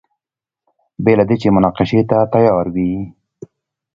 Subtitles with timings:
[1.03, 2.91] بې له دې چې مناقشې ته تیار وي.